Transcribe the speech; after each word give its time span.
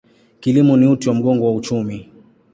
Kilimo 0.39 0.77
ni 0.77 0.87
uti 0.87 1.09
wa 1.09 1.15
mgongo 1.15 1.45
wa 1.45 1.55
uchumi. 1.55 2.09